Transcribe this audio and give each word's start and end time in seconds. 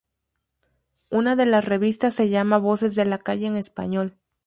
Una 1.11 1.35
de 1.35 1.45
las 1.45 1.65
revistas 1.65 2.15
se 2.15 2.27
llama 2.29 2.57
Voces 2.57 2.95
de 2.95 3.05
la 3.05 3.19
Calle, 3.19 3.45
en 3.45 3.55
español. 3.55 4.17